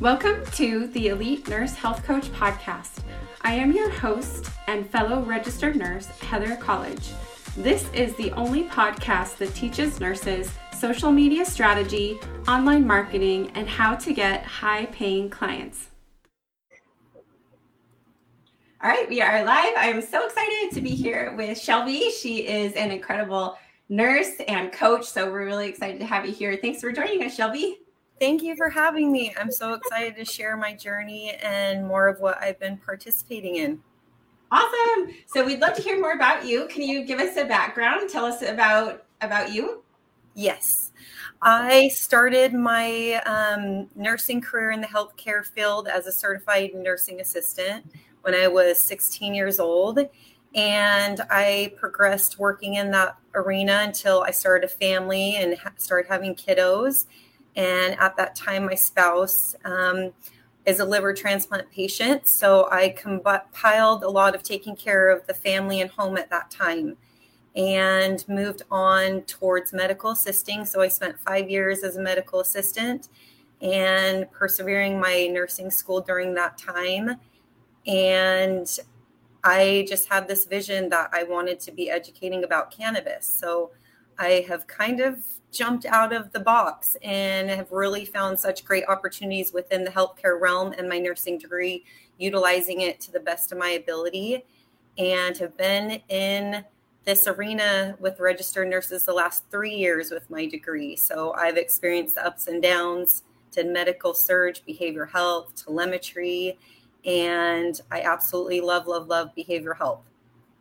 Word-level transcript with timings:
Welcome 0.00 0.46
to 0.52 0.86
the 0.86 1.08
Elite 1.08 1.48
Nurse 1.48 1.74
Health 1.74 2.04
Coach 2.04 2.30
Podcast. 2.30 3.00
I 3.42 3.54
am 3.54 3.72
your 3.72 3.90
host 3.90 4.48
and 4.68 4.88
fellow 4.88 5.22
registered 5.22 5.74
nurse, 5.74 6.06
Heather 6.06 6.54
College. 6.54 7.10
This 7.56 7.92
is 7.92 8.14
the 8.14 8.30
only 8.34 8.62
podcast 8.62 9.38
that 9.38 9.52
teaches 9.56 9.98
nurses 9.98 10.52
social 10.78 11.10
media 11.10 11.44
strategy, 11.44 12.20
online 12.46 12.86
marketing, 12.86 13.50
and 13.56 13.68
how 13.68 13.96
to 13.96 14.12
get 14.12 14.44
high 14.44 14.86
paying 14.86 15.28
clients. 15.28 15.88
All 18.80 18.88
right, 18.88 19.08
we 19.08 19.20
are 19.20 19.42
live. 19.42 19.74
I 19.76 19.88
am 19.88 20.00
so 20.00 20.24
excited 20.24 20.70
to 20.74 20.80
be 20.80 20.90
here 20.90 21.34
with 21.36 21.60
Shelby. 21.60 22.12
She 22.12 22.46
is 22.46 22.74
an 22.74 22.92
incredible 22.92 23.58
nurse 23.88 24.30
and 24.46 24.70
coach. 24.70 25.06
So 25.06 25.28
we're 25.28 25.44
really 25.44 25.68
excited 25.68 25.98
to 25.98 26.06
have 26.06 26.24
you 26.24 26.32
here. 26.32 26.56
Thanks 26.56 26.80
for 26.80 26.92
joining 26.92 27.24
us, 27.24 27.34
Shelby. 27.34 27.78
Thank 28.20 28.42
you 28.42 28.56
for 28.56 28.68
having 28.68 29.12
me. 29.12 29.34
I'm 29.38 29.52
so 29.52 29.74
excited 29.74 30.16
to 30.16 30.24
share 30.24 30.56
my 30.56 30.74
journey 30.74 31.36
and 31.42 31.86
more 31.86 32.08
of 32.08 32.20
what 32.20 32.42
I've 32.42 32.58
been 32.58 32.76
participating 32.78 33.56
in. 33.56 33.80
Awesome. 34.50 35.14
So 35.26 35.44
we'd 35.44 35.60
love 35.60 35.74
to 35.76 35.82
hear 35.82 36.00
more 36.00 36.12
about 36.12 36.46
you. 36.46 36.66
Can 36.68 36.82
you 36.82 37.04
give 37.04 37.20
us 37.20 37.36
a 37.36 37.44
background? 37.44 38.08
Tell 38.08 38.24
us 38.24 38.42
about 38.42 39.04
about 39.20 39.52
you. 39.52 39.82
Yes. 40.34 40.92
I 41.42 41.88
started 41.88 42.54
my 42.54 43.14
um, 43.26 43.88
nursing 43.94 44.40
career 44.40 44.70
in 44.70 44.80
the 44.80 44.86
healthcare 44.86 45.44
field 45.44 45.86
as 45.86 46.06
a 46.06 46.12
certified 46.12 46.70
nursing 46.74 47.20
assistant 47.20 47.84
when 48.22 48.34
I 48.34 48.48
was 48.48 48.80
16 48.80 49.34
years 49.34 49.60
old. 49.60 50.00
And 50.54 51.20
I 51.30 51.74
progressed 51.76 52.38
working 52.38 52.74
in 52.74 52.90
that 52.92 53.16
arena 53.34 53.82
until 53.82 54.22
I 54.22 54.30
started 54.30 54.64
a 54.64 54.72
family 54.72 55.36
and 55.36 55.58
ha- 55.58 55.72
started 55.76 56.08
having 56.08 56.34
kiddos. 56.34 57.06
And 57.58 57.98
at 57.98 58.16
that 58.16 58.36
time, 58.36 58.66
my 58.66 58.76
spouse 58.76 59.56
um, 59.64 60.12
is 60.64 60.78
a 60.78 60.84
liver 60.84 61.12
transplant 61.12 61.68
patient. 61.72 62.28
So 62.28 62.68
I 62.70 62.90
compiled 62.90 64.04
a 64.04 64.08
lot 64.08 64.36
of 64.36 64.44
taking 64.44 64.76
care 64.76 65.10
of 65.10 65.26
the 65.26 65.34
family 65.34 65.80
and 65.80 65.90
home 65.90 66.16
at 66.16 66.30
that 66.30 66.52
time 66.52 66.96
and 67.56 68.24
moved 68.28 68.62
on 68.70 69.22
towards 69.22 69.72
medical 69.72 70.12
assisting. 70.12 70.64
So 70.64 70.80
I 70.80 70.86
spent 70.86 71.18
five 71.18 71.50
years 71.50 71.82
as 71.82 71.96
a 71.96 72.00
medical 72.00 72.38
assistant 72.38 73.08
and 73.60 74.30
persevering 74.30 75.00
my 75.00 75.26
nursing 75.26 75.68
school 75.68 76.00
during 76.00 76.34
that 76.34 76.58
time. 76.58 77.16
And 77.88 78.70
I 79.42 79.84
just 79.88 80.08
had 80.08 80.28
this 80.28 80.44
vision 80.44 80.90
that 80.90 81.10
I 81.12 81.24
wanted 81.24 81.58
to 81.60 81.72
be 81.72 81.90
educating 81.90 82.44
about 82.44 82.70
cannabis. 82.70 83.26
So 83.26 83.72
I 84.18 84.44
have 84.48 84.66
kind 84.66 85.00
of 85.00 85.22
jumped 85.52 85.86
out 85.86 86.12
of 86.12 86.32
the 86.32 86.40
box 86.40 86.96
and 87.02 87.48
have 87.48 87.72
really 87.72 88.04
found 88.04 88.38
such 88.38 88.64
great 88.64 88.84
opportunities 88.88 89.52
within 89.52 89.84
the 89.84 89.90
healthcare 89.90 90.40
realm 90.40 90.74
and 90.76 90.88
my 90.88 90.98
nursing 90.98 91.38
degree, 91.38 91.84
utilizing 92.18 92.82
it 92.82 93.00
to 93.00 93.12
the 93.12 93.20
best 93.20 93.52
of 93.52 93.58
my 93.58 93.70
ability, 93.70 94.44
and 94.98 95.38
have 95.38 95.56
been 95.56 96.00
in 96.08 96.64
this 97.04 97.26
arena 97.26 97.96
with 98.00 98.20
registered 98.20 98.68
nurses 98.68 99.04
the 99.04 99.12
last 99.12 99.44
three 99.50 99.74
years 99.74 100.10
with 100.10 100.28
my 100.28 100.44
degree. 100.44 100.96
So 100.96 101.32
I've 101.32 101.56
experienced 101.56 102.16
the 102.16 102.26
ups 102.26 102.48
and 102.48 102.62
downs, 102.62 103.22
did 103.50 103.68
medical 103.68 104.12
surge, 104.12 104.62
behavioral 104.66 105.08
health, 105.08 105.54
telemetry, 105.64 106.58
and 107.06 107.80
I 107.90 108.02
absolutely 108.02 108.60
love, 108.60 108.86
love, 108.86 109.06
love 109.06 109.30
behavioral 109.38 109.78
health. 109.78 110.02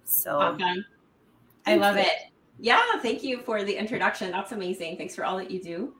So 0.05 0.39
awesome. 0.39 0.85
I 1.65 1.75
love 1.75 1.97
it. 1.97 2.07
Yeah, 2.59 2.81
thank 3.01 3.23
you 3.23 3.39
for 3.39 3.63
the 3.63 3.75
introduction. 3.75 4.31
That's 4.31 4.51
amazing. 4.51 4.97
Thanks 4.97 5.15
for 5.15 5.25
all 5.25 5.37
that 5.37 5.51
you 5.51 5.61
do. 5.61 5.93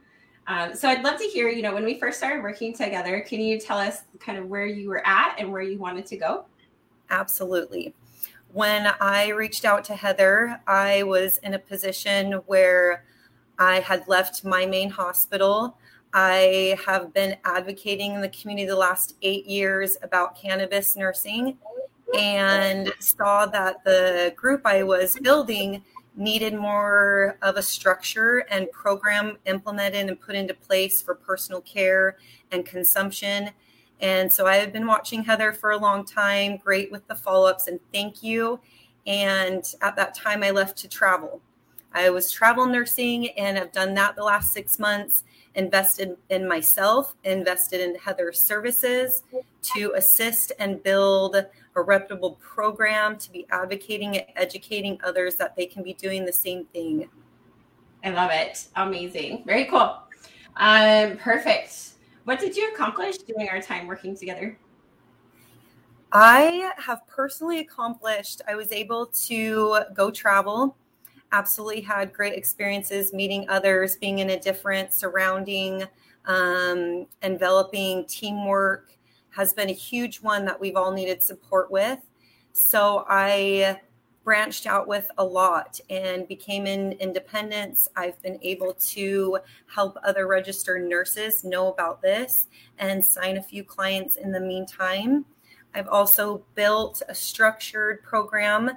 Um, 0.47 0.73
so 0.75 0.87
I'd 0.87 1.03
love 1.03 1.19
to 1.19 1.25
hear, 1.25 1.49
you 1.49 1.61
know, 1.61 1.73
when 1.73 1.83
we 1.83 1.99
first 1.99 2.17
started 2.17 2.41
working 2.41 2.73
together, 2.73 3.19
can 3.21 3.41
you 3.41 3.59
tell 3.59 3.77
us 3.77 4.03
kind 4.19 4.37
of 4.37 4.47
where 4.47 4.65
you 4.65 4.89
were 4.89 5.05
at 5.05 5.35
and 5.37 5.51
where 5.51 5.61
you 5.61 5.77
wanted 5.77 6.05
to 6.07 6.17
go? 6.17 6.45
Absolutely. 7.09 7.93
When 8.53 8.87
I 9.01 9.29
reached 9.29 9.65
out 9.65 9.83
to 9.85 9.95
Heather, 9.95 10.59
I 10.65 11.03
was 11.03 11.37
in 11.39 11.53
a 11.53 11.59
position 11.59 12.33
where 12.45 13.03
I 13.59 13.81
had 13.81 14.07
left 14.07 14.45
my 14.45 14.65
main 14.65 14.89
hospital. 14.89 15.77
I 16.13 16.77
have 16.85 17.13
been 17.13 17.35
advocating 17.43 18.13
in 18.13 18.21
the 18.21 18.29
community 18.29 18.67
the 18.67 18.75
last 18.75 19.15
eight 19.21 19.45
years 19.45 19.97
about 20.01 20.39
cannabis 20.39 20.95
nursing 20.95 21.57
and 22.17 22.91
saw 22.99 23.45
that 23.47 23.83
the 23.83 24.33
group 24.37 24.61
I 24.63 24.83
was 24.83 25.17
building 25.21 25.83
needed 26.17 26.55
more 26.55 27.37
of 27.41 27.55
a 27.55 27.61
structure 27.61 28.39
and 28.49 28.69
program 28.71 29.37
implemented 29.45 30.09
and 30.09 30.19
put 30.19 30.35
into 30.35 30.53
place 30.53 31.01
for 31.01 31.15
personal 31.15 31.61
care 31.61 32.17
and 32.51 32.65
consumption. 32.65 33.51
And 34.01 34.31
so 34.31 34.45
I 34.45 34.55
have 34.57 34.73
been 34.73 34.87
watching 34.87 35.23
Heather 35.23 35.53
for 35.53 35.71
a 35.71 35.77
long 35.77 36.05
time, 36.05 36.57
great 36.57 36.91
with 36.91 37.07
the 37.07 37.15
follow 37.15 37.47
ups, 37.47 37.67
and 37.67 37.79
thank 37.93 38.21
you. 38.21 38.59
And 39.05 39.63
at 39.81 39.95
that 39.95 40.13
time, 40.13 40.43
I 40.43 40.51
left 40.51 40.77
to 40.79 40.89
travel. 40.89 41.41
I 41.97 42.11
was 42.11 42.29
travel 42.31 42.67
nursing 42.67 43.29
and 43.39 43.57
I've 43.57 43.71
done 43.71 43.95
that 43.95 44.15
the 44.15 44.23
last 44.23 44.53
six 44.53 44.77
months, 44.77 45.23
invested 45.55 46.15
in 46.29 46.47
myself, 46.47 47.15
invested 47.23 47.81
in 47.81 47.95
Heather's 47.95 48.39
services 48.39 49.23
to 49.73 49.93
assist 49.95 50.51
and 50.59 50.83
build 50.83 51.35
a 51.35 51.81
reputable 51.81 52.33
program 52.39 53.17
to 53.17 53.31
be 53.31 53.47
advocating 53.49 54.15
and 54.15 54.27
educating 54.35 54.99
others 55.03 55.37
that 55.37 55.55
they 55.55 55.65
can 55.65 55.81
be 55.81 55.95
doing 55.95 56.23
the 56.23 56.31
same 56.31 56.65
thing. 56.65 57.09
I 58.03 58.11
love 58.11 58.29
it. 58.31 58.67
Amazing. 58.75 59.43
Very 59.47 59.65
cool. 59.65 59.97
Um, 60.57 61.17
perfect. 61.17 61.93
What 62.25 62.39
did 62.39 62.55
you 62.55 62.71
accomplish 62.73 63.17
during 63.17 63.49
our 63.49 63.59
time 63.59 63.87
working 63.87 64.15
together? 64.15 64.55
I 66.11 66.73
have 66.77 67.07
personally 67.07 67.57
accomplished, 67.57 68.43
I 68.47 68.53
was 68.53 68.71
able 68.71 69.07
to 69.25 69.79
go 69.95 70.11
travel. 70.11 70.77
Absolutely 71.31 71.81
had 71.81 72.13
great 72.13 72.33
experiences 72.33 73.13
meeting 73.13 73.47
others, 73.49 73.97
being 73.97 74.19
in 74.19 74.29
a 74.31 74.39
different 74.39 74.93
surrounding, 74.93 75.83
um, 76.25 77.05
enveloping 77.21 78.05
teamwork, 78.05 78.91
has 79.29 79.53
been 79.53 79.69
a 79.69 79.73
huge 79.73 80.21
one 80.21 80.45
that 80.45 80.59
we've 80.59 80.75
all 80.75 80.91
needed 80.91 81.21
support 81.21 81.69
with. 81.69 81.99
So 82.53 83.05
I 83.07 83.79
branched 84.23 84.65
out 84.67 84.87
with 84.87 85.09
a 85.17 85.23
lot 85.23 85.79
and 85.89 86.27
became 86.27 86.65
an 86.65 86.93
independence. 86.93 87.87
I've 87.95 88.21
been 88.21 88.39
able 88.41 88.73
to 88.73 89.39
help 89.73 89.97
other 90.03 90.27
registered 90.27 90.83
nurses 90.83 91.45
know 91.45 91.71
about 91.71 92.01
this 92.01 92.47
and 92.77 93.03
sign 93.03 93.37
a 93.37 93.41
few 93.43 93.63
clients 93.63 94.17
in 94.17 94.31
the 94.31 94.39
meantime. 94.39 95.23
I've 95.73 95.87
also 95.87 96.43
built 96.55 97.01
a 97.07 97.15
structured 97.15 98.03
program 98.03 98.71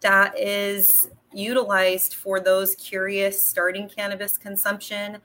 that 0.00 0.36
is 0.38 1.10
utilized 1.32 2.14
for 2.14 2.40
those 2.40 2.74
curious 2.76 3.42
starting 3.42 3.88
cannabis 3.88 4.36
consumption. 4.36 5.18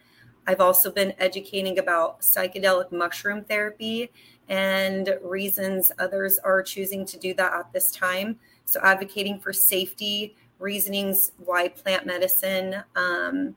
I've 0.47 0.61
also 0.61 0.91
been 0.91 1.13
educating 1.19 1.79
about 1.79 2.21
psychedelic 2.21 2.91
mushroom 2.91 3.43
therapy 3.43 4.11
and 4.49 5.17
reasons 5.23 5.91
others 5.99 6.39
are 6.39 6.61
choosing 6.61 7.05
to 7.05 7.17
do 7.17 7.33
that 7.35 7.53
at 7.53 7.71
this 7.71 7.91
time. 7.91 8.37
So, 8.65 8.79
advocating 8.83 9.39
for 9.39 9.53
safety, 9.53 10.35
reasonings 10.59 11.31
why 11.37 11.67
plant 11.67 12.05
medicine. 12.05 12.83
Um, 12.95 13.55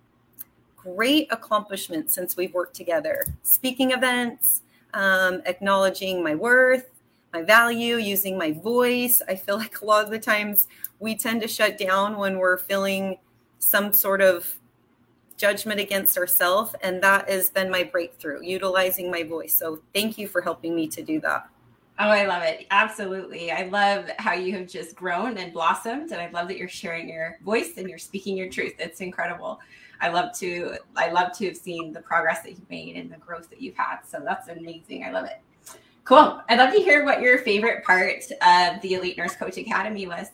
great 0.76 1.26
accomplishment 1.32 2.11
since 2.11 2.37
we've 2.37 2.53
worked 2.53 2.76
together. 2.76 3.25
Speaking 3.43 3.93
events, 3.93 4.62
um, 4.93 5.43
acknowledging 5.47 6.22
my 6.22 6.34
worth, 6.34 6.91
my 7.34 7.43
value, 7.43 7.97
using 7.97 8.39
my 8.39 8.53
voice. 8.53 9.21
I 9.28 9.34
feel 9.34 9.59
like 9.65 9.81
a 9.81 9.84
lot 9.84 10.05
of 10.05 10.11
the 10.11 10.19
times 10.19 10.69
we 11.00 11.17
tend 11.17 11.43
to 11.43 11.49
shut 11.49 11.77
down 11.77 12.17
when 12.17 12.39
we're 12.39 12.59
feeling 12.59 13.19
some 13.59 13.93
sort 13.93 14.22
of 14.22 14.59
judgment 15.37 15.81
against 15.81 16.17
ourselves. 16.17 16.75
And 16.83 17.03
that 17.03 17.28
has 17.28 17.50
been 17.50 17.71
my 17.71 17.83
breakthrough, 17.83 18.41
utilizing 18.43 19.11
my 19.11 19.25
voice. 19.25 19.53
So 19.53 19.81
thank 19.93 20.17
you 20.17 20.29
for 20.29 20.41
helping 20.41 20.76
me 20.76 20.87
to 20.88 21.03
do 21.03 21.20
that. 21.20 21.49
Oh, 21.99 22.09
I 22.09 22.26
love 22.26 22.43
it. 22.43 22.67
Absolutely. 22.70 23.53
I 23.53 23.64
love 23.67 24.11
how 24.19 24.32
you 24.32 24.53
have 24.59 24.69
just 24.69 24.97
grown 24.97 25.38
and 25.38 25.53
blossomed. 25.53 26.11
And 26.11 26.20
I 26.20 26.29
love 26.31 26.49
that 26.49 26.56
you're 26.56 26.69
sharing 26.69 27.09
your 27.09 27.38
voice 27.44 27.76
and 27.76 27.88
you're 27.88 27.99
speaking 27.99 28.37
your 28.37 28.49
truth. 28.49 28.75
It's 28.79 29.00
incredible. 29.00 29.61
I 30.00 30.09
love 30.09 30.37
to 30.38 30.76
I 30.97 31.11
love 31.11 31.32
to 31.38 31.47
have 31.47 31.56
seen 31.56 31.93
the 31.93 32.00
progress 32.00 32.43
that 32.43 32.50
you've 32.50 32.69
made 32.69 32.97
and 32.97 33.11
the 33.11 33.17
growth 33.17 33.49
that 33.50 33.61
you've 33.61 33.76
had. 33.76 34.00
So 34.06 34.20
that's 34.25 34.49
amazing. 34.49 35.05
I 35.05 35.12
love 35.12 35.25
it. 35.26 35.41
Cool. 36.05 36.43
I'd 36.49 36.59
love 36.59 36.73
to 36.75 36.81
hear 36.81 37.05
what 37.05 37.23
your 37.23 37.39
favorite 37.39 37.83
part 37.83 38.25
of 38.43 38.81
the 38.83 38.95
Elite 38.95 39.17
Nurse 39.17 39.35
Coach 39.37 39.56
Academy 39.56 40.06
was. 40.06 40.29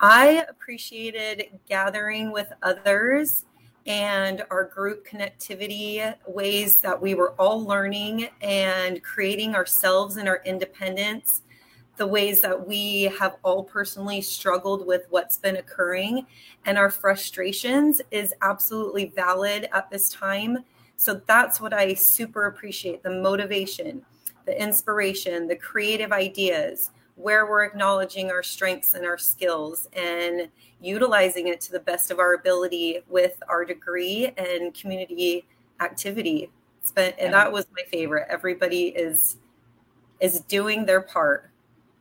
I 0.00 0.44
appreciated 0.48 1.58
gathering 1.68 2.30
with 2.30 2.52
others 2.62 3.46
and 3.86 4.44
our 4.50 4.64
group 4.64 5.04
connectivity 5.04 6.14
ways 6.26 6.80
that 6.82 7.00
we 7.00 7.14
were 7.14 7.32
all 7.32 7.64
learning 7.64 8.28
and 8.40 9.02
creating 9.02 9.56
ourselves 9.56 10.18
and 10.18 10.28
our 10.28 10.40
independence 10.44 11.42
the 11.96 12.06
ways 12.06 12.40
that 12.40 12.68
we 12.68 13.04
have 13.18 13.38
all 13.42 13.64
personally 13.64 14.20
struggled 14.20 14.86
with 14.86 15.06
what's 15.10 15.36
been 15.36 15.56
occurring 15.56 16.24
and 16.64 16.78
our 16.78 16.90
frustrations 16.90 18.00
is 18.12 18.32
absolutely 18.42 19.06
valid 19.06 19.68
at 19.72 19.90
this 19.90 20.10
time 20.10 20.58
So 21.00 21.20
that's 21.26 21.60
what 21.60 21.72
I 21.72 21.94
super 21.94 22.46
appreciate 22.46 23.04
the 23.04 23.10
motivation, 23.10 24.04
the 24.48 24.60
inspiration, 24.60 25.46
the 25.46 25.56
creative 25.56 26.10
ideas, 26.10 26.90
where 27.16 27.46
we're 27.46 27.64
acknowledging 27.64 28.30
our 28.30 28.42
strengths 28.42 28.94
and 28.94 29.04
our 29.04 29.18
skills 29.18 29.88
and 29.92 30.48
utilizing 30.80 31.48
it 31.48 31.60
to 31.60 31.72
the 31.72 31.80
best 31.80 32.10
of 32.10 32.18
our 32.18 32.32
ability 32.32 33.00
with 33.08 33.42
our 33.48 33.62
degree 33.64 34.32
and 34.38 34.72
community 34.72 35.46
activity. 35.80 36.50
Been, 36.94 37.12
and 37.18 37.34
that 37.34 37.52
was 37.52 37.66
my 37.76 37.82
favorite. 37.90 38.26
Everybody 38.30 38.86
is 38.86 39.36
is 40.20 40.40
doing 40.40 40.86
their 40.86 41.02
part. 41.02 41.50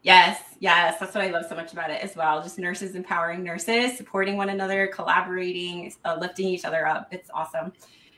Yes, 0.01 0.39
yes, 0.61 0.97
that's 0.97 1.13
what 1.13 1.25
I 1.25 1.29
love 1.29 1.45
so 1.49 1.55
much 1.55 1.73
about 1.73 1.89
it 1.89 2.01
as 2.01 2.15
well. 2.15 2.41
Just 2.41 2.57
nurses 2.57 2.95
empowering 2.95 3.43
nurses, 3.43 3.97
supporting 3.97 4.37
one 4.37 4.47
another, 4.47 4.87
collaborating, 4.87 5.93
uh, 6.05 6.15
lifting 6.21 6.47
each 6.47 6.63
other 6.63 6.87
up. 6.87 7.09
It's 7.11 7.29
awesome. 7.33 7.73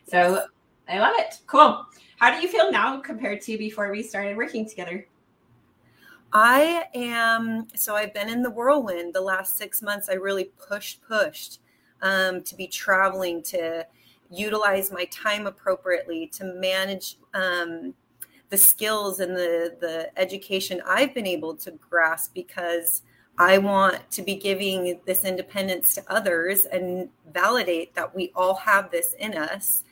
So 0.08 0.44
I 0.88 1.00
love 1.00 1.16
it. 1.18 1.40
Cool. 1.48 1.88
How 2.20 2.36
do 2.36 2.42
you 2.42 2.50
feel 2.50 2.70
now 2.70 3.00
compared 3.00 3.42
to 3.44 3.58
before 3.58 3.90
we 3.92 4.04
started 4.04 4.36
working 4.36 4.68
together? 4.68 5.08
I 6.34 6.84
am 6.94 7.68
so 7.76 7.96
I've 7.96 8.14
been 8.14 8.28
in 8.28 8.44
the 8.44 8.50
whirlwind 8.50 9.14
the 9.14 9.22
last 9.22 9.58
six 9.58 9.82
months. 9.82 10.10
I 10.10 10.16
really 10.16 10.52
pushed, 10.68 11.02
pushed 11.08 11.62
um, 12.02 12.44
to 12.44 12.56
be 12.56 12.68
traveling, 12.68 13.42
to 13.44 13.88
utilize 14.30 14.92
my 14.92 15.06
time 15.06 15.48
appropriately, 15.48 16.28
to 16.34 16.44
manage 16.44 17.18
um, 17.34 17.94
the 18.50 18.58
skills 18.58 19.22
and 19.22 19.34
the 19.36 19.78
the 19.80 20.12
education 20.20 20.82
I've 20.86 21.14
been 21.14 21.26
able 21.26 21.56
to 21.56 21.72
grasp 21.72 22.34
because 22.34 23.04
I 23.38 23.60
want 23.60 24.12
to 24.12 24.22
be 24.22 24.36
giving 24.36 25.00
this 25.06 25.24
independence 25.24 25.96
to 25.96 26.04
others 26.10 26.66
and 26.66 27.08
validate 27.34 27.96
that 27.96 28.14
we 28.14 28.34
all 28.36 28.56
have 28.56 28.92
this 28.92 29.14
in 29.20 29.36
us. 29.36 29.86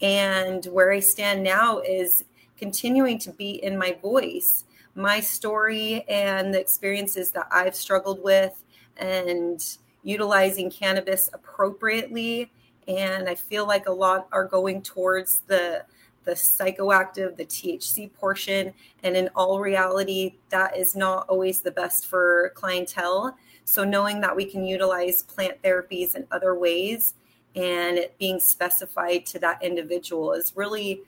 And 0.00 0.64
where 0.66 0.92
I 0.92 1.00
stand 1.00 1.42
now 1.42 1.80
is 1.80 2.24
continuing 2.56 3.18
to 3.20 3.30
be 3.32 3.62
in 3.62 3.78
my 3.78 3.96
voice 4.00 4.64
my 4.98 5.20
story 5.20 6.04
and 6.08 6.52
the 6.52 6.60
experiences 6.60 7.30
that 7.30 7.46
I've 7.52 7.76
struggled 7.76 8.22
with 8.22 8.64
and 8.96 9.64
utilizing 10.02 10.70
cannabis 10.70 11.30
appropriately. 11.32 12.50
And 12.88 13.28
I 13.28 13.36
feel 13.36 13.66
like 13.66 13.86
a 13.86 13.92
lot 13.92 14.26
are 14.32 14.44
going 14.44 14.82
towards 14.82 15.40
the 15.46 15.84
the 16.24 16.34
psychoactive, 16.34 17.36
the 17.38 17.46
THC 17.46 18.12
portion. 18.12 18.74
And 19.02 19.16
in 19.16 19.30
all 19.34 19.60
reality, 19.60 20.34
that 20.50 20.76
is 20.76 20.94
not 20.94 21.26
always 21.26 21.62
the 21.62 21.70
best 21.70 22.06
for 22.06 22.52
clientele. 22.54 23.34
So 23.64 23.82
knowing 23.82 24.20
that 24.20 24.36
we 24.36 24.44
can 24.44 24.62
utilize 24.62 25.22
plant 25.22 25.62
therapies 25.62 26.16
in 26.16 26.26
other 26.30 26.54
ways 26.54 27.14
and 27.54 27.98
it 27.98 28.16
being 28.18 28.38
specified 28.38 29.26
to 29.26 29.38
that 29.40 29.62
individual 29.62 30.32
is 30.32 30.52
really 30.56 31.02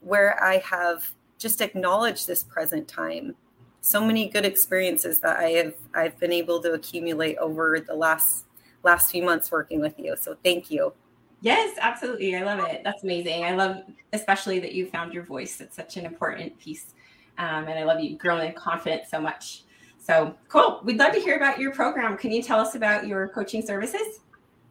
where 0.00 0.42
I 0.42 0.58
have 0.58 1.10
just 1.38 1.60
acknowledged 1.60 2.26
this 2.26 2.42
present 2.42 2.86
time. 2.86 3.34
So 3.80 4.04
many 4.04 4.28
good 4.28 4.44
experiences 4.44 5.20
that 5.20 5.38
i 5.38 5.50
have 5.52 5.74
i've 5.94 6.18
been 6.18 6.32
able 6.32 6.60
to 6.60 6.72
accumulate 6.72 7.38
over 7.38 7.80
the 7.80 7.94
last 7.94 8.44
last 8.82 9.10
few 9.10 9.22
months 9.22 9.50
working 9.50 9.80
with 9.80 9.98
you. 9.98 10.16
So 10.20 10.36
thank 10.44 10.70
you. 10.70 10.92
Yes 11.40 11.78
absolutely. 11.80 12.36
I 12.36 12.42
love 12.42 12.60
it. 12.68 12.82
That's 12.84 13.02
amazing. 13.02 13.44
I 13.44 13.54
love 13.54 13.78
especially 14.12 14.58
that 14.60 14.74
you 14.74 14.86
found 14.86 15.14
your 15.14 15.24
voice. 15.24 15.60
It's 15.60 15.76
such 15.76 15.96
an 15.96 16.04
important 16.04 16.58
piece 16.58 16.92
um, 17.38 17.66
and 17.68 17.78
i 17.78 17.84
love 17.84 18.00
you 18.00 18.18
growing 18.18 18.48
in 18.48 18.54
confidence 18.54 19.10
so 19.10 19.20
much. 19.20 19.62
So 19.98 20.34
cool. 20.48 20.82
We'd 20.84 20.98
love 20.98 21.12
to 21.14 21.20
hear 21.20 21.36
about 21.36 21.58
your 21.58 21.72
program. 21.72 22.18
Can 22.18 22.32
you 22.32 22.42
tell 22.42 22.60
us 22.60 22.74
about 22.74 23.06
your 23.06 23.28
coaching 23.28 23.62
services? 23.62 24.20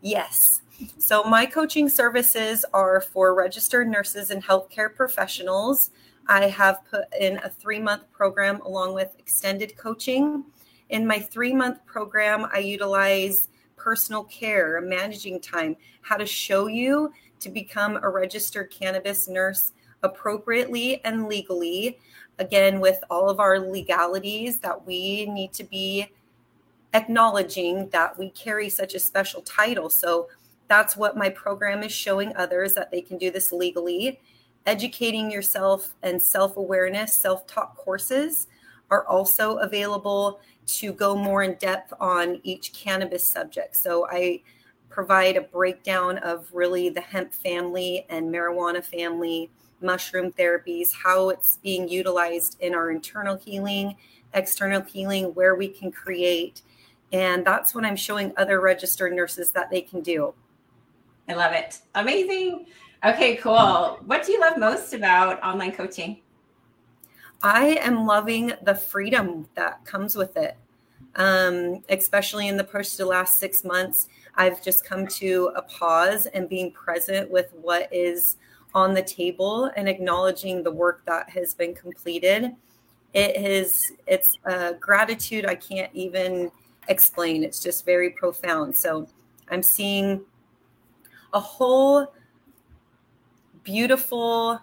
Yes 0.01 0.61
so 0.97 1.23
my 1.23 1.45
coaching 1.45 1.89
services 1.89 2.65
are 2.73 3.01
for 3.01 3.33
registered 3.35 3.87
nurses 3.87 4.31
and 4.31 4.43
healthcare 4.43 4.93
professionals 4.93 5.91
I 6.29 6.45
have 6.49 6.85
put 6.89 7.05
in 7.19 7.37
a 7.37 7.49
three 7.49 7.79
month 7.79 8.09
program 8.11 8.61
along 8.61 8.93
with 8.93 9.15
extended 9.17 9.75
coaching. 9.75 10.45
In 10.89 11.05
my 11.05 11.19
three 11.19 11.53
month 11.53 11.83
program, 11.87 12.45
I 12.53 12.59
utilize 12.59 13.49
personal 13.75 14.25
care, 14.25 14.79
managing 14.79 15.41
time, 15.41 15.75
how 16.01 16.17
to 16.17 16.27
show 16.27 16.67
you 16.67 17.11
to 17.39 17.49
become 17.49 17.97
a 18.03 18.09
registered 18.09 18.69
cannabis 18.69 19.27
nurse 19.27 19.71
appropriately 20.03 21.03
and 21.03 21.27
legally. 21.27 21.97
Again, 22.37 22.79
with 22.79 23.03
all 23.09 23.27
of 23.27 23.39
our 23.39 23.59
legalities 23.59 24.59
that 24.59 24.85
we 24.85 25.25
need 25.25 25.51
to 25.53 25.63
be 25.63 26.11
acknowledging 26.93 27.89
that 27.89 28.17
we 28.19 28.29
carry 28.29 28.69
such 28.69 28.93
a 28.93 28.99
special 28.99 29.41
title. 29.41 29.89
So 29.89 30.27
that's 30.69 30.95
what 30.95 31.17
my 31.17 31.29
program 31.29 31.83
is 31.83 31.91
showing 31.91 32.33
others 32.37 32.73
that 32.75 32.91
they 32.91 33.01
can 33.01 33.17
do 33.17 33.31
this 33.31 33.51
legally 33.51 34.19
educating 34.65 35.31
yourself 35.31 35.95
and 36.03 36.21
self 36.21 36.57
awareness, 36.57 37.15
self 37.15 37.47
taught 37.47 37.75
courses 37.75 38.47
are 38.91 39.05
also 39.07 39.57
available 39.57 40.39
to 40.65 40.93
go 40.93 41.15
more 41.15 41.43
in 41.43 41.55
depth 41.55 41.93
on 41.99 42.39
each 42.43 42.73
cannabis 42.73 43.23
subject. 43.23 43.75
So 43.75 44.07
I 44.09 44.41
provide 44.89 45.37
a 45.37 45.41
breakdown 45.41 46.17
of 46.19 46.47
really 46.53 46.89
the 46.89 47.01
hemp 47.01 47.33
family 47.33 48.05
and 48.09 48.33
marijuana 48.33 48.83
family, 48.83 49.49
mushroom 49.81 50.31
therapies, 50.31 50.91
how 50.93 51.29
it's 51.29 51.57
being 51.57 51.87
utilized 51.87 52.57
in 52.59 52.75
our 52.75 52.91
internal 52.91 53.37
healing, 53.37 53.95
external 54.33 54.81
healing, 54.81 55.25
where 55.35 55.55
we 55.55 55.67
can 55.67 55.91
create. 55.91 56.61
And 57.11 57.45
that's 57.45 57.73
what 57.73 57.85
I'm 57.85 57.95
showing 57.95 58.33
other 58.37 58.59
registered 58.59 59.13
nurses 59.13 59.51
that 59.51 59.71
they 59.71 59.81
can 59.81 60.01
do. 60.01 60.33
I 61.29 61.35
love 61.35 61.53
it. 61.53 61.79
Amazing. 61.93 62.65
Okay, 63.05 63.35
cool. 63.35 63.99
What 64.05 64.25
do 64.25 64.31
you 64.31 64.41
love 64.41 64.57
most 64.57 64.93
about 64.93 65.41
online 65.43 65.71
coaching? 65.71 66.21
I 67.43 67.77
am 67.81 68.05
loving 68.05 68.51
the 68.63 68.75
freedom 68.75 69.47
that 69.55 69.85
comes 69.85 70.15
with 70.15 70.35
it. 70.35 70.57
Um, 71.15 71.83
especially 71.89 72.47
in 72.47 72.57
the 72.57 72.63
push 72.63 72.91
the 72.91 73.05
last 73.05 73.39
six 73.39 73.63
months, 73.63 74.09
I've 74.35 74.63
just 74.63 74.85
come 74.85 75.07
to 75.07 75.51
a 75.55 75.61
pause 75.61 76.25
and 76.25 76.49
being 76.49 76.71
present 76.71 77.29
with 77.29 77.53
what 77.53 77.93
is 77.93 78.37
on 78.73 78.93
the 78.93 79.01
table 79.01 79.71
and 79.75 79.87
acknowledging 79.87 80.63
the 80.63 80.71
work 80.71 81.03
that 81.05 81.29
has 81.29 81.53
been 81.53 81.73
completed. 81.73 82.55
It 83.13 83.35
is 83.35 83.93
it's 84.07 84.37
a 84.45 84.73
gratitude 84.73 85.45
I 85.45 85.55
can't 85.55 85.91
even 85.93 86.51
explain. 86.87 87.43
It's 87.43 87.61
just 87.61 87.85
very 87.85 88.11
profound. 88.11 88.77
So 88.77 89.07
I'm 89.49 89.63
seeing 89.63 90.21
a 91.33 91.39
whole 91.39 92.13
beautiful 93.63 94.59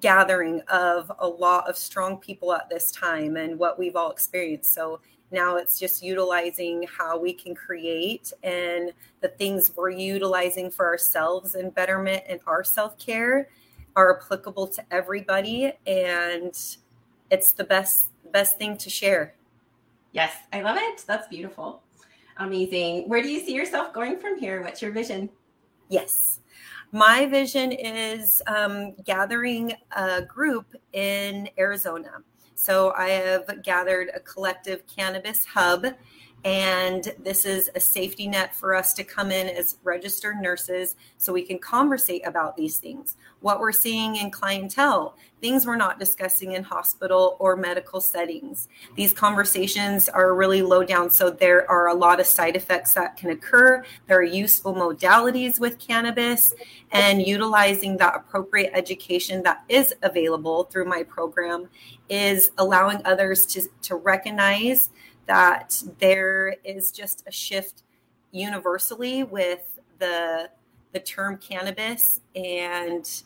gathering 0.00 0.60
of 0.68 1.12
a 1.20 1.26
lot 1.26 1.68
of 1.68 1.76
strong 1.76 2.18
people 2.18 2.52
at 2.52 2.68
this 2.68 2.90
time 2.90 3.36
and 3.36 3.58
what 3.58 3.78
we've 3.78 3.96
all 3.96 4.10
experienced. 4.10 4.74
So 4.74 5.00
now 5.30 5.56
it's 5.56 5.78
just 5.78 6.02
utilizing 6.02 6.84
how 6.84 7.18
we 7.18 7.32
can 7.32 7.54
create 7.54 8.32
and 8.42 8.92
the 9.20 9.28
things 9.28 9.72
we're 9.76 9.90
utilizing 9.90 10.70
for 10.70 10.86
ourselves 10.86 11.54
and 11.54 11.74
betterment 11.74 12.24
and 12.28 12.40
our 12.46 12.64
self 12.64 12.98
care 12.98 13.48
are 13.96 14.20
applicable 14.20 14.66
to 14.68 14.84
everybody. 14.90 15.72
And 15.86 16.56
it's 17.30 17.52
the 17.52 17.64
best, 17.64 18.06
best 18.32 18.58
thing 18.58 18.76
to 18.78 18.90
share. 18.90 19.34
Yes, 20.12 20.32
I 20.52 20.62
love 20.62 20.76
it. 20.78 21.04
That's 21.06 21.28
beautiful. 21.28 21.82
Amazing. 22.38 23.08
Where 23.08 23.22
do 23.22 23.28
you 23.28 23.40
see 23.40 23.54
yourself 23.54 23.92
going 23.92 24.18
from 24.18 24.38
here? 24.38 24.62
What's 24.62 24.82
your 24.82 24.92
vision? 24.92 25.30
Yes 25.88 26.40
my 26.94 27.26
vision 27.26 27.72
is 27.72 28.40
um, 28.46 28.94
gathering 29.02 29.72
a 29.96 30.22
group 30.22 30.76
in 30.92 31.48
Arizona. 31.58 32.22
So 32.54 32.92
I 32.96 33.08
have 33.08 33.64
gathered 33.64 34.12
a 34.14 34.20
collective 34.20 34.86
cannabis 34.86 35.44
hub 35.44 35.86
and 36.44 37.14
this 37.18 37.46
is 37.46 37.70
a 37.74 37.80
safety 37.80 38.28
net 38.28 38.54
for 38.54 38.74
us 38.74 38.92
to 38.94 39.02
come 39.02 39.30
in 39.30 39.48
as 39.48 39.78
registered 39.82 40.36
nurses 40.36 40.94
so 41.16 41.32
we 41.32 41.42
can 41.42 41.58
conversate 41.58 42.26
about 42.26 42.54
these 42.54 42.76
things. 42.76 43.16
What 43.40 43.60
we're 43.60 43.72
seeing 43.72 44.16
in 44.16 44.30
clientele, 44.30 45.16
things 45.40 45.64
we're 45.64 45.76
not 45.76 45.98
discussing 45.98 46.52
in 46.52 46.62
hospital 46.62 47.38
or 47.40 47.56
medical 47.56 47.98
settings. 47.98 48.68
These 48.94 49.14
conversations 49.14 50.10
are 50.10 50.34
really 50.34 50.60
low 50.60 50.84
down. 50.84 51.08
So 51.08 51.30
there 51.30 51.70
are 51.70 51.88
a 51.88 51.94
lot 51.94 52.20
of 52.20 52.26
side 52.26 52.56
effects 52.56 52.92
that 52.92 53.16
can 53.16 53.30
occur. 53.30 53.82
There 54.06 54.18
are 54.18 54.22
useful 54.22 54.74
modalities 54.74 55.58
with 55.58 55.78
cannabis 55.78 56.52
and 56.92 57.26
utilizing 57.26 57.96
that 57.98 58.16
appropriate 58.16 58.70
education 58.74 59.42
that 59.44 59.64
is 59.70 59.94
available 60.02 60.64
through 60.64 60.86
my 60.86 61.02
program 61.04 61.68
is 62.10 62.50
allowing 62.58 63.00
others 63.06 63.46
to, 63.46 63.62
to 63.82 63.96
recognize 63.96 64.90
that 65.26 65.82
there 65.98 66.56
is 66.64 66.90
just 66.90 67.24
a 67.26 67.32
shift 67.32 67.82
universally 68.32 69.22
with 69.22 69.78
the 69.98 70.50
the 70.92 71.00
term 71.00 71.36
cannabis 71.38 72.20
and 72.36 73.22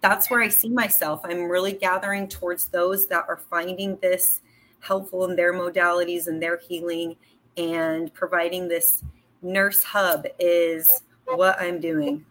that's 0.00 0.30
where 0.30 0.40
I 0.40 0.48
see 0.48 0.68
myself. 0.68 1.22
I'm 1.24 1.50
really 1.50 1.72
gathering 1.72 2.28
towards 2.28 2.66
those 2.66 3.06
that 3.08 3.24
are 3.28 3.38
finding 3.38 3.96
this 3.96 4.40
helpful 4.80 5.24
in 5.24 5.34
their 5.34 5.52
modalities 5.52 6.26
and 6.28 6.40
their 6.40 6.58
healing 6.58 7.16
and 7.56 8.12
providing 8.14 8.68
this 8.68 9.02
nurse 9.42 9.82
hub 9.82 10.26
is 10.38 11.02
what 11.24 11.60
I'm 11.60 11.80
doing. 11.80 12.24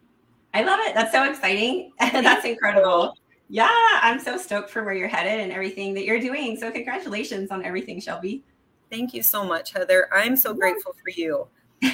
I 0.54 0.64
love 0.64 0.80
it. 0.84 0.94
That's 0.94 1.12
so 1.12 1.30
exciting. 1.30 1.92
And 2.00 2.26
that's 2.26 2.46
incredible. 2.46 3.18
Yeah, 3.50 3.70
I'm 4.02 4.20
so 4.20 4.38
stoked 4.38 4.70
for 4.70 4.84
where 4.84 4.94
you're 4.94 5.08
headed 5.08 5.40
and 5.40 5.52
everything 5.52 5.94
that 5.96 6.06
you're 6.06 6.22
doing. 6.22 6.58
So 6.58 6.72
congratulations 6.72 7.52
on 7.52 7.66
everything, 7.66 8.00
Shelby. 8.00 8.44
Thank 8.90 9.14
you 9.14 9.24
so 9.24 9.44
much, 9.44 9.74
Heather. 9.74 10.08
I'm 10.14 10.36
so 10.36 10.54
grateful 10.54 10.94
for 10.94 11.10
you. 11.10 11.48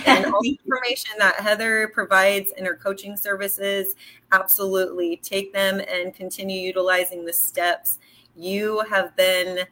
And 0.06 0.26
all 0.26 0.40
the 0.42 0.60
information 0.64 1.12
that 1.20 1.36
Heather 1.36 1.90
provides 1.94 2.52
in 2.58 2.66
her 2.66 2.76
coaching 2.76 3.16
services, 3.18 3.96
absolutely 4.32 5.18
take 5.18 5.54
them 5.54 5.82
and 5.88 6.14
continue 6.14 6.60
utilizing 6.62 7.26
the 7.26 7.34
steps. 7.34 8.00
You 8.36 8.84
have 8.90 9.16
been 9.16 9.66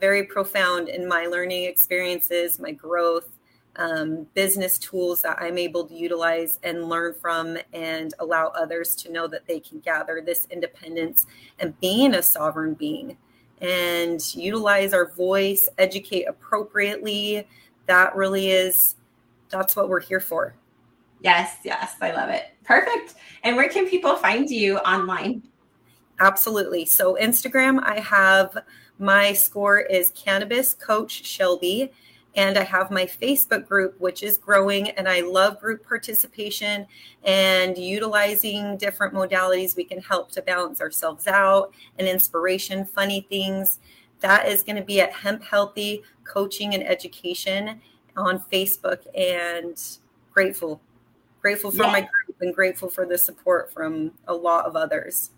very 0.00 0.24
profound 0.24 0.88
in 0.88 1.06
my 1.06 1.26
learning 1.26 1.64
experiences, 1.64 2.58
my 2.58 2.72
growth, 2.72 3.28
um, 3.76 4.26
business 4.34 4.78
tools 4.78 5.22
that 5.22 5.38
I'm 5.40 5.56
able 5.56 5.86
to 5.86 5.94
utilize 5.94 6.58
and 6.62 6.88
learn 6.88 7.14
from 7.14 7.56
and 7.72 8.12
allow 8.18 8.48
others 8.48 8.94
to 8.96 9.12
know 9.12 9.26
that 9.28 9.46
they 9.46 9.60
can 9.60 9.80
gather 9.80 10.20
this 10.24 10.46
independence 10.50 11.26
and 11.58 11.78
being 11.80 12.14
a 12.14 12.22
sovereign 12.22 12.74
being 12.74 13.16
and 13.62 14.34
utilize 14.34 14.92
our 14.92 15.12
voice, 15.12 15.68
educate 15.78 16.24
appropriately. 16.24 17.46
That 17.86 18.14
really 18.14 18.50
is, 18.50 18.96
that's 19.48 19.76
what 19.76 19.88
we're 19.88 20.00
here 20.00 20.20
for. 20.20 20.54
Yes, 21.20 21.56
yes, 21.64 21.94
I 22.00 22.12
love 22.12 22.28
it. 22.28 22.46
Perfect. 22.64 23.14
And 23.44 23.56
where 23.56 23.68
can 23.68 23.88
people 23.88 24.16
find 24.16 24.50
you 24.50 24.78
online? 24.78 25.42
Absolutely. 26.18 26.84
So, 26.84 27.16
Instagram, 27.20 27.80
I 27.82 28.00
have 28.00 28.58
my 28.98 29.32
score 29.32 29.80
is 29.80 30.10
Cannabis 30.14 30.74
Coach 30.74 31.24
Shelby. 31.24 31.92
And 32.34 32.56
I 32.56 32.64
have 32.64 32.90
my 32.90 33.04
Facebook 33.04 33.68
group, 33.68 34.00
which 34.00 34.22
is 34.22 34.38
growing, 34.38 34.90
and 34.90 35.08
I 35.08 35.20
love 35.20 35.60
group 35.60 35.86
participation 35.86 36.86
and 37.24 37.76
utilizing 37.76 38.76
different 38.78 39.12
modalities 39.12 39.76
we 39.76 39.84
can 39.84 40.00
help 40.00 40.30
to 40.32 40.42
balance 40.42 40.80
ourselves 40.80 41.26
out 41.26 41.72
and 41.98 42.08
inspiration, 42.08 42.84
funny 42.84 43.26
things. 43.28 43.80
That 44.20 44.48
is 44.48 44.62
going 44.62 44.76
to 44.76 44.82
be 44.82 45.00
at 45.00 45.12
Hemp 45.12 45.42
Healthy 45.42 46.02
Coaching 46.24 46.74
and 46.74 46.82
Education 46.82 47.80
on 48.16 48.42
Facebook. 48.52 49.00
And 49.14 49.80
grateful, 50.32 50.80
grateful 51.42 51.70
for 51.70 51.84
yeah. 51.84 51.92
my 51.92 52.00
group 52.00 52.36
and 52.40 52.54
grateful 52.54 52.88
for 52.88 53.04
the 53.04 53.18
support 53.18 53.72
from 53.72 54.12
a 54.26 54.34
lot 54.34 54.64
of 54.64 54.74
others 54.74 55.32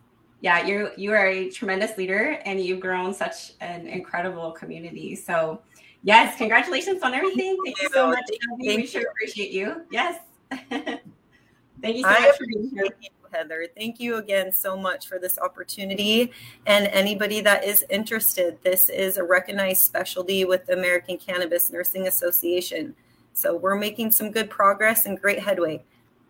yeah 0.44 0.66
you're 0.66 0.92
you 0.98 1.10
are 1.10 1.26
a 1.26 1.48
tremendous 1.48 1.96
leader 1.96 2.38
and 2.44 2.60
you've 2.60 2.78
grown 2.78 3.14
such 3.14 3.52
an 3.62 3.86
incredible 3.86 4.52
community 4.52 5.16
so 5.16 5.58
Yes, 6.04 6.36
congratulations 6.36 7.02
on 7.02 7.14
everything. 7.14 7.56
Thank, 7.64 7.78
Thank 7.78 7.82
you 7.82 7.88
so 7.94 8.08
much. 8.08 8.24
Thank 8.62 8.80
we 8.80 8.86
sure 8.86 9.10
appreciate 9.10 9.50
you. 9.50 9.82
Yes. 9.90 10.20
Thank 10.50 11.96
you 11.96 12.02
so 12.02 12.08
I 12.08 12.20
much 12.20 12.36
for 12.36 12.46
being 12.46 12.70
here. 12.70 12.84
You, 13.00 13.08
Heather. 13.32 13.66
Thank 13.74 13.98
you 13.98 14.16
again 14.16 14.52
so 14.52 14.76
much 14.76 15.08
for 15.08 15.18
this 15.18 15.38
opportunity. 15.38 16.30
And 16.66 16.86
anybody 16.88 17.40
that 17.40 17.64
is 17.64 17.84
interested, 17.90 18.58
this 18.62 18.90
is 18.90 19.16
a 19.16 19.24
recognized 19.24 19.82
specialty 19.82 20.44
with 20.44 20.66
the 20.66 20.74
American 20.74 21.16
Cannabis 21.16 21.72
Nursing 21.72 22.06
Association. 22.06 22.94
So 23.32 23.56
we're 23.56 23.74
making 23.74 24.12
some 24.12 24.30
good 24.30 24.50
progress 24.50 25.06
and 25.06 25.20
great 25.20 25.40
headway. 25.40 25.82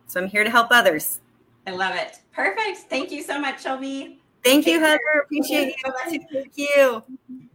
So 0.06 0.20
I'm 0.20 0.28
here 0.28 0.44
to 0.44 0.50
help 0.50 0.68
others. 0.70 1.20
I 1.66 1.72
love 1.72 1.96
it. 1.96 2.20
Perfect. 2.32 2.78
Thank 2.88 3.10
you 3.10 3.22
so 3.22 3.40
much, 3.40 3.62
Shelby. 3.62 4.20
Thank 4.44 4.66
you, 4.66 4.78
Heather. 4.78 5.00
Appreciate 5.24 5.74
you. 5.84 6.22
Thank 6.30 6.52
you. 6.56 7.50